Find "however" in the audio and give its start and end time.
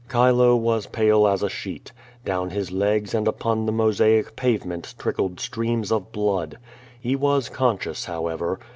8.05-8.59